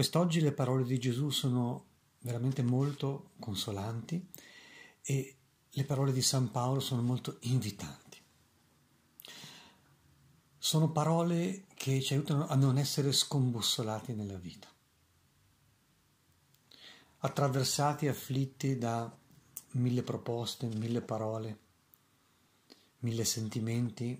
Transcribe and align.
Quest'oggi 0.00 0.40
le 0.40 0.52
parole 0.52 0.84
di 0.84 0.98
Gesù 0.98 1.28
sono 1.28 1.84
veramente 2.20 2.62
molto 2.62 3.32
consolanti 3.38 4.26
e 5.02 5.36
le 5.68 5.84
parole 5.84 6.10
di 6.10 6.22
San 6.22 6.50
Paolo 6.50 6.80
sono 6.80 7.02
molto 7.02 7.36
invitanti. 7.40 8.18
Sono 10.56 10.90
parole 10.90 11.66
che 11.74 12.00
ci 12.00 12.14
aiutano 12.14 12.46
a 12.46 12.54
non 12.54 12.78
essere 12.78 13.12
scombussolati 13.12 14.14
nella 14.14 14.38
vita, 14.38 14.68
attraversati 17.18 18.08
afflitti 18.08 18.78
da 18.78 19.14
mille 19.72 20.02
proposte, 20.02 20.66
mille 20.76 21.02
parole, 21.02 21.58
mille 23.00 23.26
sentimenti 23.26 24.18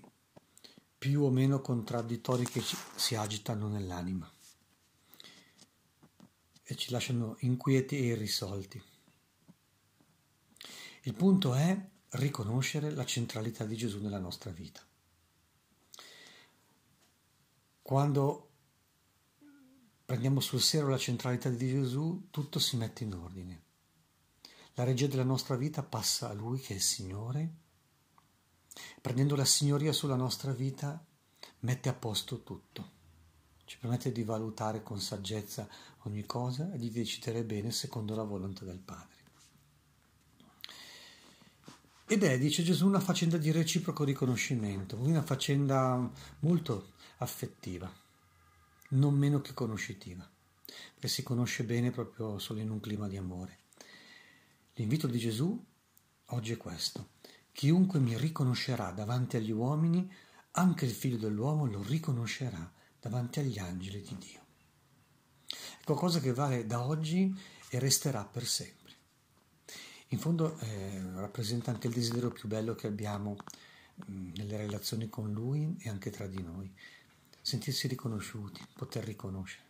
più 0.95 1.23
o 1.23 1.31
meno 1.31 1.59
contraddittori 1.59 2.45
che 2.45 2.61
ci, 2.61 2.77
si 2.95 3.15
agitano 3.15 3.67
nell'anima 3.67 4.31
ci 6.81 6.89
lasciano 6.89 7.35
inquieti 7.41 7.95
e 7.95 8.05
irrisolti. 8.05 8.81
Il 11.03 11.13
punto 11.13 11.53
è 11.53 11.89
riconoscere 12.09 12.89
la 12.89 13.05
centralità 13.05 13.65
di 13.65 13.77
Gesù 13.77 14.01
nella 14.01 14.17
nostra 14.17 14.49
vita. 14.49 14.81
Quando 17.83 18.49
prendiamo 20.03 20.39
sul 20.39 20.59
serio 20.59 20.87
la 20.87 20.97
centralità 20.97 21.49
di 21.49 21.69
Gesù, 21.69 22.29
tutto 22.31 22.57
si 22.57 22.77
mette 22.77 23.03
in 23.03 23.13
ordine. 23.13 23.63
La 24.73 24.83
regia 24.83 25.05
della 25.05 25.23
nostra 25.23 25.55
vita 25.55 25.83
passa 25.83 26.29
a 26.29 26.33
Lui 26.33 26.59
che 26.59 26.73
è 26.73 26.77
il 26.77 26.81
Signore. 26.81 27.53
Prendendo 28.99 29.35
la 29.35 29.45
signoria 29.45 29.93
sulla 29.93 30.15
nostra 30.15 30.51
vita, 30.51 31.05
mette 31.59 31.89
a 31.89 31.93
posto 31.93 32.41
tutto. 32.41 33.00
Ci 33.71 33.77
permette 33.77 34.11
di 34.11 34.25
valutare 34.25 34.83
con 34.83 34.99
saggezza 34.99 35.65
ogni 35.99 36.25
cosa 36.25 36.73
e 36.73 36.77
di 36.77 36.91
decidere 36.91 37.45
bene 37.45 37.71
secondo 37.71 38.13
la 38.15 38.23
volontà 38.23 38.65
del 38.65 38.79
Padre. 38.79 39.15
Ed 42.05 42.21
è, 42.23 42.37
dice 42.37 42.63
Gesù, 42.63 42.85
una 42.85 42.99
faccenda 42.99 43.37
di 43.37 43.49
reciproco 43.49 44.03
riconoscimento, 44.03 44.97
una 44.97 45.21
faccenda 45.21 46.11
molto 46.39 46.95
affettiva, 47.19 47.89
non 48.89 49.13
meno 49.13 49.39
che 49.39 49.53
conoscitiva, 49.53 50.29
perché 50.65 51.07
si 51.07 51.23
conosce 51.23 51.63
bene 51.63 51.91
proprio 51.91 52.39
solo 52.39 52.59
in 52.59 52.71
un 52.71 52.81
clima 52.81 53.07
di 53.07 53.15
amore. 53.15 53.59
L'invito 54.73 55.07
di 55.07 55.17
Gesù 55.17 55.65
oggi 56.25 56.51
è 56.51 56.57
questo. 56.57 57.11
Chiunque 57.53 57.99
mi 57.99 58.17
riconoscerà 58.17 58.91
davanti 58.91 59.37
agli 59.37 59.51
uomini, 59.51 60.11
anche 60.55 60.83
il 60.83 60.91
figlio 60.91 61.15
dell'uomo 61.15 61.65
lo 61.67 61.81
riconoscerà 61.81 62.79
davanti 63.01 63.39
agli 63.39 63.57
angeli 63.57 64.01
di 64.01 64.17
Dio. 64.17 64.39
È 65.47 65.83
qualcosa 65.83 66.19
che 66.19 66.31
vale 66.31 66.65
da 66.65 66.85
oggi 66.85 67.35
e 67.69 67.79
resterà 67.79 68.23
per 68.23 68.45
sempre. 68.45 68.79
In 70.09 70.19
fondo 70.19 70.57
eh, 70.59 71.01
rappresenta 71.15 71.71
anche 71.71 71.87
il 71.87 71.93
desiderio 71.93 72.29
più 72.31 72.47
bello 72.47 72.75
che 72.75 72.87
abbiamo 72.87 73.37
mh, 73.95 74.13
mm, 74.13 74.31
nelle 74.35 74.57
relazioni 74.57 75.09
con 75.09 75.31
Lui 75.31 75.75
e 75.79 75.89
anche 75.89 76.11
tra 76.11 76.27
di 76.27 76.41
noi, 76.43 76.71
sentirsi 77.41 77.87
riconosciuti, 77.87 78.61
poter 78.73 79.03
riconoscere. 79.03 79.69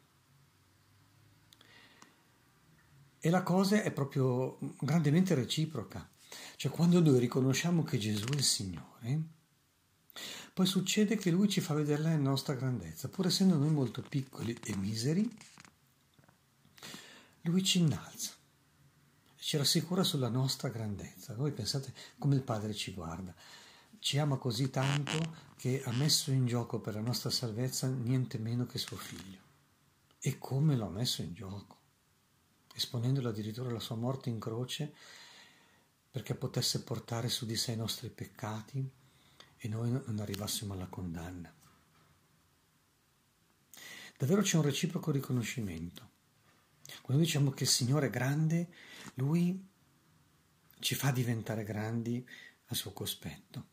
E 3.19 3.29
la 3.29 3.43
cosa 3.43 3.81
è 3.81 3.91
proprio 3.91 4.57
grandemente 4.79 5.35
reciproca, 5.35 6.09
cioè 6.55 6.71
quando 6.71 6.99
noi 6.99 7.19
riconosciamo 7.19 7.83
che 7.83 7.99
Gesù 7.99 8.25
è 8.25 8.35
il 8.35 8.43
Signore, 8.43 9.21
poi 10.53 10.65
succede 10.65 11.15
che 11.15 11.31
Lui 11.31 11.47
ci 11.49 11.61
fa 11.61 11.73
vedere 11.73 12.01
la 12.01 12.15
nostra 12.15 12.53
grandezza, 12.53 13.09
pur 13.09 13.27
essendo 13.27 13.57
noi 13.57 13.71
molto 13.71 14.01
piccoli 14.01 14.57
e 14.63 14.75
miseri, 14.75 15.29
Lui 17.41 17.63
ci 17.63 17.79
innalza 17.79 18.39
ci 19.51 19.57
rassicura 19.57 20.03
sulla 20.03 20.29
nostra 20.29 20.69
grandezza. 20.69 21.33
Voi 21.33 21.51
pensate 21.51 21.93
come 22.17 22.35
il 22.35 22.41
Padre 22.41 22.73
ci 22.73 22.93
guarda. 22.93 23.35
Ci 23.99 24.17
ama 24.17 24.37
così 24.37 24.69
tanto 24.69 25.35
che 25.57 25.81
ha 25.83 25.91
messo 25.91 26.31
in 26.31 26.45
gioco 26.45 26.79
per 26.79 26.93
la 26.93 27.01
nostra 27.01 27.29
salvezza 27.29 27.87
niente 27.87 28.37
meno 28.37 28.65
che 28.65 28.77
suo 28.77 28.95
figlio. 28.95 29.39
E 30.19 30.37
come 30.37 30.77
lo 30.77 30.85
ha 30.85 30.89
messo 30.89 31.21
in 31.21 31.33
gioco? 31.33 31.79
Esponendolo 32.73 33.27
addirittura 33.27 33.69
alla 33.69 33.81
sua 33.81 33.97
morte 33.97 34.29
in 34.29 34.39
croce 34.39 34.93
perché 36.09 36.33
potesse 36.33 36.83
portare 36.83 37.27
su 37.27 37.45
di 37.45 37.57
sé 37.57 37.73
i 37.73 37.77
nostri 37.77 38.09
peccati 38.09 38.89
e 39.63 39.67
noi 39.67 39.91
non 39.91 40.19
arrivassimo 40.19 40.73
alla 40.73 40.87
condanna. 40.87 41.53
Davvero 44.17 44.41
c'è 44.41 44.57
un 44.57 44.63
reciproco 44.63 45.11
riconoscimento. 45.11 46.09
Quando 47.03 47.23
diciamo 47.23 47.51
che 47.51 47.63
il 47.63 47.69
Signore 47.69 48.07
è 48.07 48.09
grande, 48.09 48.73
Lui 49.15 49.67
ci 50.79 50.95
fa 50.95 51.11
diventare 51.11 51.63
grandi 51.63 52.27
a 52.65 52.73
suo 52.73 52.91
cospetto. 52.91 53.67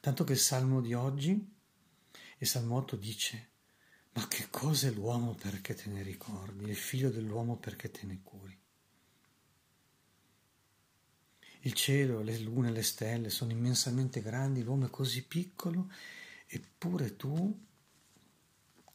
Tanto 0.00 0.24
che 0.24 0.32
il 0.32 0.38
Salmo 0.38 0.80
di 0.80 0.94
oggi, 0.94 1.54
il 2.38 2.46
Salmo 2.46 2.74
8 2.76 2.96
dice, 2.96 3.50
ma 4.14 4.26
che 4.26 4.48
cosa 4.50 4.88
è 4.88 4.90
l'uomo 4.90 5.34
perché 5.34 5.74
te 5.74 5.88
ne 5.90 6.02
ricordi, 6.02 6.68
il 6.68 6.76
figlio 6.76 7.10
dell'uomo 7.10 7.56
perché 7.56 7.90
te 7.90 8.04
ne 8.04 8.20
curi. 8.22 8.55
Il 11.66 11.74
cielo, 11.74 12.22
le 12.22 12.38
lune, 12.38 12.70
le 12.70 12.82
stelle 12.82 13.28
sono 13.28 13.50
immensamente 13.50 14.22
grandi, 14.22 14.62
l'uomo 14.62 14.86
è 14.86 14.90
così 14.90 15.24
piccolo, 15.24 15.90
eppure 16.46 17.16
tu 17.16 17.64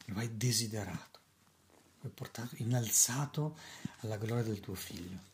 lo 0.06 0.18
hai 0.18 0.36
desiderato 0.36 1.12
puoi 2.02 2.12
portato, 2.12 2.56
innalzato 2.58 3.56
alla 4.00 4.16
gloria 4.16 4.42
del 4.42 4.58
tuo 4.58 4.74
figlio. 4.74 5.30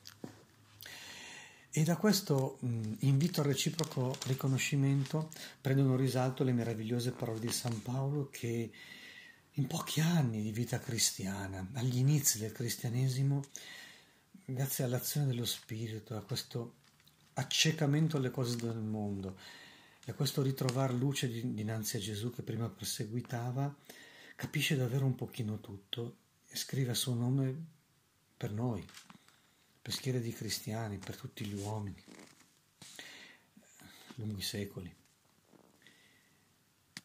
E 1.71 1.83
da 1.83 1.97
questo 1.97 2.59
mh, 2.61 2.95
invito 3.01 3.41
al 3.41 3.47
reciproco 3.47 4.17
riconoscimento 4.27 5.31
prendono 5.61 5.97
risalto 5.97 6.45
le 6.45 6.53
meravigliose 6.53 7.13
parole 7.13 7.41
di 7.41 7.51
San 7.51 7.81
Paolo 7.81 8.29
che 8.31 8.71
in 9.53 9.67
pochi 9.67 10.01
anni 10.01 10.43
di 10.43 10.53
vita 10.53 10.79
cristiana, 10.79 11.67
agli 11.73 11.97
inizi 11.97 12.39
del 12.39 12.53
cristianesimo, 12.53 13.45
grazie 14.45 14.85
all'azione 14.85 15.27
dello 15.27 15.47
Spirito, 15.47 16.17
a 16.17 16.23
questo 16.23 16.75
accecamento 17.39 18.17
alle 18.17 18.31
cose 18.31 18.57
del 18.57 18.79
mondo 18.79 19.39
e 20.05 20.13
questo 20.13 20.43
ritrovare 20.43 20.93
luce 20.93 21.29
dinanzi 21.29 21.97
a 21.97 22.01
Gesù 22.01 22.33
che 22.33 22.43
prima 22.43 22.69
perseguitava, 22.69 23.75
capisce 24.35 24.77
davvero 24.77 25.05
un 25.05 25.15
pochino 25.15 25.61
tutto 25.61 26.17
e 26.49 26.57
scrive 26.57 26.93
a 26.93 26.95
suo 26.95 27.15
nome 27.15 27.55
per 28.37 28.53
noi, 28.53 28.85
per 29.81 29.93
schiere 29.93 30.21
di 30.21 30.33
cristiani, 30.33 30.99
per 30.99 31.17
tutti 31.17 31.45
gli 31.45 31.55
uomini, 31.55 32.03
lunghi 34.17 34.43
secoli. 34.43 34.95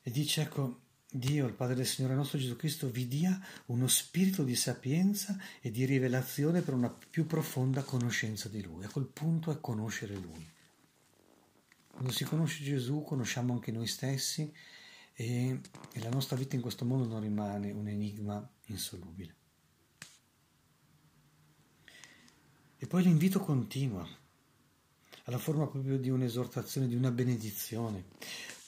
E 0.02 0.12
dice, 0.12 0.42
ecco, 0.42 0.82
Dio, 1.16 1.46
il 1.46 1.54
Padre 1.54 1.76
del 1.76 1.86
Signore 1.86 2.16
nostro 2.16 2.40
Gesù 2.40 2.56
Cristo, 2.56 2.90
vi 2.90 3.08
dia 3.08 3.40
uno 3.68 3.88
spirito 3.88 4.44
di 4.44 4.56
sapienza 4.56 5.38
e 5.62 5.70
di 5.70 5.86
rivelazione 5.86 6.62
per 6.62 6.74
una 6.74 6.90
più 6.90 7.28
profonda 7.28 7.84
conoscenza 7.84 8.50
di 8.50 8.64
Lui. 8.64 8.84
Ecco, 8.84 9.00
il 9.00 9.06
punto 9.06 9.52
è 9.52 9.62
conoscere 9.62 10.16
Lui. 10.16 10.50
Quando 11.92 12.12
si 12.12 12.24
conosce 12.24 12.64
Gesù, 12.64 13.04
conosciamo 13.04 13.54
anche 13.54 13.72
noi 13.72 13.86
stessi 13.86 14.52
e, 15.14 15.62
e 15.92 16.00
la 16.00 16.10
nostra 16.10 16.36
vita 16.36 16.56
in 16.56 16.64
questo 16.64 16.84
mondo 16.84 17.06
non 17.08 17.22
rimane 17.22 17.70
un 17.70 17.88
enigma 17.88 18.50
insolubile. 18.66 19.36
E 22.78 22.88
poi 22.88 23.04
l'invito 23.04 23.40
continua, 23.40 24.04
alla 25.26 25.38
forma 25.38 25.68
proprio 25.68 26.00
di 26.00 26.10
un'esortazione, 26.10 26.88
di 26.88 26.96
una 26.96 27.12
benedizione. 27.12 28.06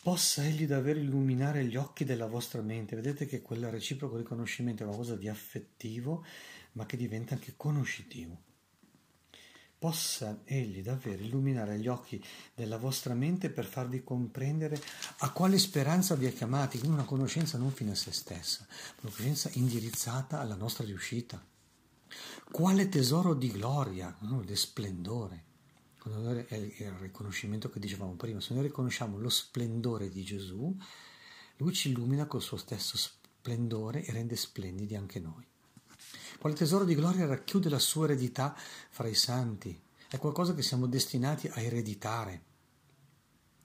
Possa 0.06 0.46
egli 0.46 0.68
davvero 0.68 1.00
illuminare 1.00 1.66
gli 1.66 1.76
occhi 1.76 2.06
della 2.06 2.28
vostra 2.28 2.62
mente. 2.62 2.96
Vedete 2.96 3.26
che 3.26 3.42
quel 3.42 3.72
reciproco 3.72 4.18
riconoscimento 4.18 4.84
è 4.84 4.86
qualcosa 4.86 5.16
di 5.16 5.28
affettivo, 5.28 6.24
ma 6.74 6.86
che 6.86 6.96
diventa 6.96 7.34
anche 7.34 7.56
conoscitivo. 7.58 8.40
Possa 9.80 10.42
egli 10.44 10.84
davvero 10.84 11.24
illuminare 11.24 11.80
gli 11.80 11.88
occhi 11.88 12.24
della 12.54 12.78
vostra 12.78 13.16
mente 13.16 13.50
per 13.50 13.66
farvi 13.66 14.04
comprendere 14.04 14.80
a 15.22 15.32
quale 15.32 15.58
speranza 15.58 16.14
vi 16.14 16.28
è 16.28 16.34
chiamati, 16.34 16.78
quindi 16.78 16.98
una 16.98 17.08
conoscenza 17.08 17.58
non 17.58 17.72
fine 17.72 17.94
a 17.94 17.96
se 17.96 18.12
stessa, 18.12 18.68
una 19.02 19.12
conoscenza 19.12 19.50
indirizzata 19.54 20.40
alla 20.40 20.54
nostra 20.54 20.86
riuscita 20.86 21.44
quale 22.52 22.90
tesoro 22.90 23.34
di 23.34 23.50
gloria, 23.50 24.16
no? 24.20 24.44
di 24.44 24.56
splendore. 24.56 25.45
È 26.06 26.56
il 26.56 26.92
riconoscimento 27.00 27.70
che 27.70 27.80
dicevamo 27.80 28.14
prima, 28.14 28.40
se 28.40 28.54
noi 28.54 28.64
riconosciamo 28.64 29.18
lo 29.18 29.30
splendore 29.30 30.10
di 30.10 30.24
Gesù, 30.24 30.76
lui 31.58 31.74
ci 31.74 31.90
illumina 31.90 32.28
col 32.28 32.44
suo 32.44 32.58
stesso 32.58 32.96
splendore 32.96 34.04
e 34.04 34.12
rende 34.12 34.36
splendidi 34.36 34.96
anche 34.96 35.20
noi. 35.20 35.44
Quale 36.38 36.56
tesoro 36.56 36.84
di 36.84 36.94
gloria 36.94 37.26
racchiude 37.26 37.70
la 37.70 37.80
sua 37.80 38.06
eredità 38.06 38.56
fra 38.56 39.08
i 39.08 39.16
santi, 39.16 39.82
è 40.08 40.20
qualcosa 40.20 40.54
che 40.54 40.62
siamo 40.62 40.86
destinati 40.86 41.48
a 41.48 41.60
ereditare 41.60 42.44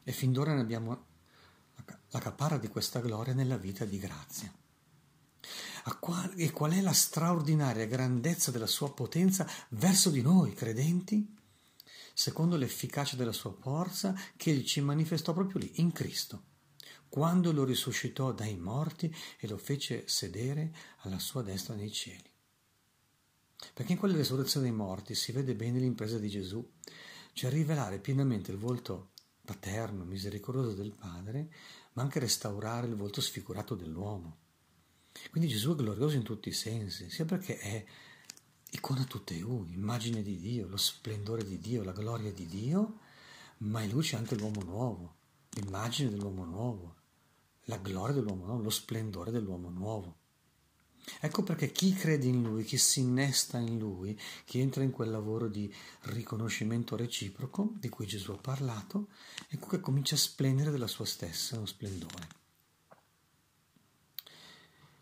e 0.03 0.13
fin 0.13 0.33
d'ora 0.33 0.55
ne 0.55 0.61
abbiamo 0.61 1.07
la 2.11 2.19
caparra 2.19 2.57
di 2.57 2.69
questa 2.69 3.01
gloria 3.01 3.35
nella 3.35 3.57
vita 3.57 3.85
di 3.85 3.99
grazia. 3.99 4.53
e 6.37 6.51
qual 6.51 6.73
è 6.73 6.81
la 6.81 6.93
straordinaria 6.93 7.87
grandezza 7.87 8.51
della 8.51 8.67
sua 8.67 8.93
potenza 8.93 9.47
verso 9.71 10.11
di 10.11 10.21
noi, 10.23 10.55
credenti, 10.55 11.39
secondo 12.21 12.57
l'efficacia 12.57 13.17
della 13.17 13.33
sua 13.33 13.51
forza 13.59 14.15
che 14.37 14.51
egli 14.51 14.67
ci 14.67 14.83
manifestò 14.83 15.33
proprio 15.33 15.59
lì, 15.59 15.73
in 15.77 15.91
Cristo, 15.91 16.43
quando 17.09 17.51
lo 17.51 17.65
risuscitò 17.65 18.33
dai 18.33 18.59
morti 18.59 19.15
e 19.39 19.49
lo 19.49 19.57
fece 19.57 20.07
sedere 20.07 20.71
alla 20.99 21.19
sua 21.19 21.41
destra 21.41 21.75
nei 21.75 21.91
cieli. 21.91 22.31
Perché 23.73 23.93
in 23.93 23.99
quella 23.99 24.17
resurrezione 24.17 24.67
dei 24.67 24.77
morti 24.77 25.15
si 25.15 25.33
vede 25.33 25.55
bene 25.55 25.79
l'impresa 25.79 26.19
di 26.19 26.29
Gesù, 26.29 26.63
cioè 27.33 27.51
rivelare 27.51 27.99
pienamente 27.99 28.51
il 28.51 28.59
volto 28.59 29.13
paterno, 29.43 30.05
misericordioso 30.05 30.75
del 30.75 30.93
Padre, 30.93 31.51
ma 31.95 32.03
anche 32.03 32.19
restaurare 32.19 32.87
il 32.87 32.97
volto 32.97 33.23
sfigurato 33.23 33.75
dell'uomo. 33.75 34.37
Quindi 35.31 35.49
Gesù 35.49 35.73
è 35.73 35.77
glorioso 35.77 36.17
in 36.17 36.23
tutti 36.23 36.51
i 36.51 36.53
sensi, 36.53 37.09
sia 37.09 37.25
perché 37.25 37.59
è 37.59 37.85
icona 38.71 39.05
tutte 39.05 39.41
U, 39.43 39.67
immagine 39.71 40.23
di 40.23 40.39
Dio, 40.39 40.69
lo 40.69 40.77
splendore 40.77 41.45
di 41.45 41.59
Dio, 41.59 41.83
la 41.83 41.93
gloria 41.93 42.33
di 42.33 42.47
Dio, 42.47 42.99
ma 43.59 43.83
in 43.83 43.91
lui 43.91 44.03
c'è 44.03 44.17
anche 44.17 44.37
l'uomo 44.37 44.63
nuovo, 44.63 45.15
l'immagine 45.51 46.11
dell'uomo 46.11 46.45
nuovo, 46.45 46.95
la 47.65 47.79
gloria 47.79 48.15
dell'uomo 48.15 48.47
nuovo, 48.47 48.63
lo 48.63 48.71
splendore 48.71 49.31
dell'uomo 49.31 49.69
nuovo. 49.71 50.17
Ecco 51.19 51.43
perché 51.43 51.73
chi 51.73 51.93
crede 51.93 52.27
in 52.27 52.43
Lui, 52.43 52.65
chi 52.65 52.77
si 52.77 53.01
innesta 53.01 53.59
in 53.59 53.79
Lui, 53.79 54.19
chi 54.45 54.61
entra 54.61 54.83
in 54.83 54.91
quel 54.91 55.11
lavoro 55.11 55.49
di 55.49 55.73
riconoscimento 56.03 56.95
reciproco 56.95 57.73
di 57.75 57.89
cui 57.89 58.07
Gesù 58.07 58.33
ha 58.33 58.37
parlato, 58.37 59.09
ecco 59.49 59.67
che 59.67 59.81
comincia 59.81 60.15
a 60.15 60.19
splendere 60.19 60.71
della 60.71 60.87
sua 60.87 61.07
stessa 61.07 61.57
uno 61.57 61.67
splendore. 61.67 62.40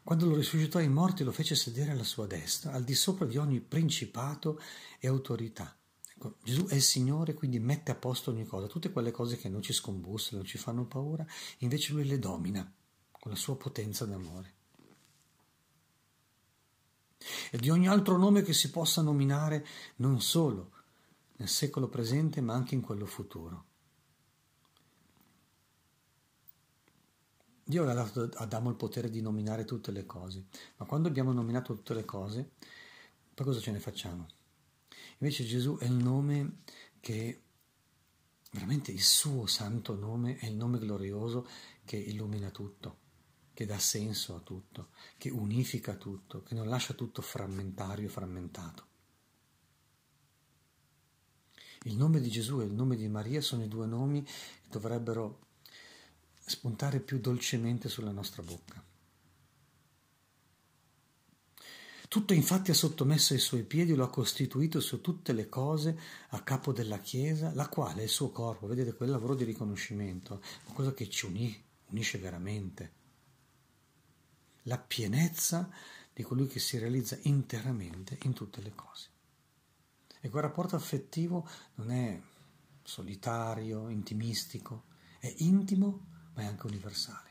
Quando 0.08 0.24
lo 0.24 0.36
risuscitò 0.36 0.78
ai 0.78 0.88
morti 0.88 1.22
lo 1.22 1.32
fece 1.32 1.54
sedere 1.54 1.90
alla 1.90 2.02
sua 2.02 2.26
destra, 2.26 2.72
al 2.72 2.82
di 2.82 2.94
sopra 2.94 3.26
di 3.26 3.36
ogni 3.36 3.60
principato 3.60 4.58
e 4.98 5.06
autorità. 5.06 5.76
Ecco, 6.14 6.36
Gesù 6.42 6.64
è 6.64 6.76
il 6.76 6.82
Signore, 6.82 7.34
quindi 7.34 7.58
mette 7.58 7.90
a 7.90 7.94
posto 7.94 8.30
ogni 8.30 8.46
cosa, 8.46 8.68
tutte 8.68 8.90
quelle 8.90 9.10
cose 9.10 9.36
che 9.36 9.50
non 9.50 9.60
ci 9.60 9.74
scombussano, 9.74 10.44
ci 10.44 10.56
fanno 10.56 10.86
paura, 10.86 11.26
invece 11.58 11.92
Lui 11.92 12.06
le 12.06 12.18
domina 12.18 12.72
con 13.10 13.30
la 13.30 13.36
sua 13.36 13.58
potenza 13.58 14.06
d'amore 14.06 14.54
e 17.50 17.58
di 17.58 17.68
ogni 17.68 17.86
altro 17.86 18.16
nome 18.16 18.40
che 18.40 18.54
si 18.54 18.70
possa 18.70 19.02
nominare 19.02 19.66
non 19.96 20.22
solo 20.22 20.70
nel 21.36 21.48
secolo 21.48 21.86
presente 21.88 22.40
ma 22.40 22.54
anche 22.54 22.74
in 22.74 22.80
quello 22.80 23.04
futuro. 23.04 23.67
Dio 27.68 27.86
ha 27.86 27.92
dato 27.92 28.22
ad 28.22 28.34
Adamo 28.38 28.70
il 28.70 28.76
potere 28.76 29.10
di 29.10 29.20
nominare 29.20 29.66
tutte 29.66 29.90
le 29.90 30.06
cose, 30.06 30.46
ma 30.78 30.86
quando 30.86 31.06
abbiamo 31.06 31.34
nominato 31.34 31.74
tutte 31.74 31.92
le 31.92 32.06
cose, 32.06 32.52
poi 33.34 33.44
cosa 33.44 33.60
ce 33.60 33.72
ne 33.72 33.78
facciamo? 33.78 34.26
Invece 35.18 35.44
Gesù 35.44 35.76
è 35.76 35.84
il 35.84 35.92
nome 35.92 36.60
che, 36.98 37.42
veramente 38.52 38.90
il 38.90 39.02
suo 39.02 39.44
santo 39.44 39.94
nome, 39.94 40.38
è 40.38 40.46
il 40.46 40.54
nome 40.54 40.78
glorioso 40.78 41.46
che 41.84 41.96
illumina 41.96 42.48
tutto 42.48 43.00
che 43.52 43.66
dà 43.66 43.78
senso 43.80 44.36
a 44.36 44.38
tutto, 44.38 44.90
che 45.16 45.30
unifica 45.30 45.96
tutto, 45.96 46.44
che 46.44 46.54
non 46.54 46.68
lascia 46.68 46.94
tutto 46.94 47.20
frammentario 47.22 48.08
frammentato. 48.08 48.86
Il 51.82 51.96
nome 51.96 52.20
di 52.20 52.30
Gesù 52.30 52.60
e 52.60 52.66
il 52.66 52.72
nome 52.72 52.94
di 52.94 53.08
Maria 53.08 53.40
sono 53.40 53.64
i 53.64 53.68
due 53.68 53.86
nomi 53.86 54.22
che 54.22 54.68
dovrebbero 54.70 55.47
spuntare 56.48 57.00
più 57.00 57.20
dolcemente 57.20 57.88
sulla 57.88 58.10
nostra 58.10 58.42
bocca. 58.42 58.82
Tutto 62.08 62.32
infatti 62.32 62.70
ha 62.70 62.74
sottomesso 62.74 63.34
ai 63.34 63.38
suoi 63.38 63.64
piedi, 63.64 63.94
lo 63.94 64.04
ha 64.04 64.08
costituito 64.08 64.80
su 64.80 65.02
tutte 65.02 65.34
le 65.34 65.50
cose 65.50 65.98
a 66.30 66.40
capo 66.42 66.72
della 66.72 67.00
Chiesa, 67.00 67.52
la 67.52 67.68
quale 67.68 68.00
è 68.00 68.04
il 68.04 68.08
suo 68.08 68.30
corpo. 68.30 68.66
Vedete, 68.66 68.94
quel 68.94 69.10
lavoro 69.10 69.34
di 69.34 69.44
riconoscimento, 69.44 70.40
qualcosa 70.64 70.94
che 70.94 71.10
ci 71.10 71.26
unisce 71.26 72.18
veramente 72.18 72.92
la 74.62 74.78
pienezza 74.78 75.70
di 76.14 76.22
colui 76.22 76.46
che 76.46 76.60
si 76.60 76.78
realizza 76.78 77.18
interamente 77.22 78.18
in 78.22 78.32
tutte 78.32 78.62
le 78.62 78.72
cose. 78.74 79.08
E 80.20 80.30
quel 80.30 80.42
rapporto 80.42 80.76
affettivo 80.76 81.46
non 81.74 81.90
è 81.90 82.20
solitario, 82.82 83.90
intimistico, 83.90 84.84
è 85.18 85.32
intimo 85.38 86.06
ma 86.38 86.44
è 86.44 86.46
anche 86.46 86.66
universale. 86.66 87.26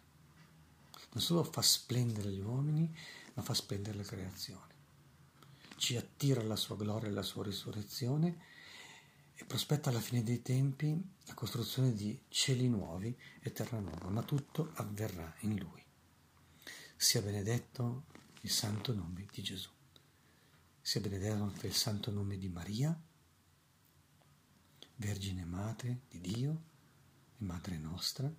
Non 1.14 1.24
solo 1.24 1.46
fa 1.46 1.62
splendere 1.62 2.30
gli 2.30 2.42
uomini, 2.42 2.94
ma 3.36 3.42
fa 3.42 3.54
splendere 3.54 3.98
la 3.98 4.04
creazione. 4.04 4.76
Ci 5.78 5.96
attira 5.96 6.42
alla 6.42 6.58
sua 6.58 6.76
gloria 6.76 7.08
e 7.08 7.12
alla 7.12 7.24
sua 7.24 7.46
risurrezione 7.46 8.44
e 9.34 9.46
prospetta 9.46 9.90
alla 9.90 10.02
fine 10.02 10.24
dei 10.24 10.42
tempi 10.42 11.02
la 11.26 11.34
costruzione 11.34 11.94
di 11.94 12.20
cieli 12.28 12.68
nuovi 12.68 13.18
e 13.40 13.54
terra 13.54 13.80
nuova, 13.80 14.10
ma 14.10 14.24
tutto 14.24 14.72
avverrà 14.76 15.34
in 15.42 15.58
lui 15.58 15.86
sia 17.00 17.22
benedetto 17.22 18.06
il 18.42 18.50
santo 18.50 18.94
nome 18.94 19.28
di 19.32 19.42
Gesù, 19.44 19.70
sia 20.82 21.00
benedetto 21.00 21.44
anche 21.44 21.68
il 21.68 21.76
santo 21.76 22.12
nome 22.12 22.38
di 22.38 22.50
Maria, 22.50 23.00
Vergine 24.96 25.46
Madre 25.46 26.02
di 26.10 26.20
Dio 26.20 26.64
e 27.38 27.44
Madre 27.44 27.78
nostra, 27.78 28.34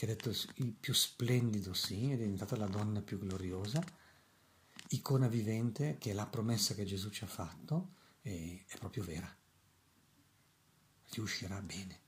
che 0.00 0.06
ha 0.06 0.08
detto 0.08 0.30
il 0.54 0.72
più 0.72 0.94
splendido 0.94 1.74
sì, 1.74 2.10
è 2.10 2.16
diventata 2.16 2.56
la 2.56 2.66
donna 2.66 3.02
più 3.02 3.18
gloriosa, 3.18 3.84
icona 4.88 5.28
vivente 5.28 5.98
che 5.98 6.12
è 6.12 6.14
la 6.14 6.24
promessa 6.24 6.72
che 6.72 6.86
Gesù 6.86 7.10
ci 7.10 7.22
ha 7.22 7.26
fatto 7.26 7.96
e 8.22 8.64
è 8.66 8.78
proprio 8.78 9.04
vera. 9.04 9.30
Riuscirà 11.10 11.60
bene. 11.60 12.00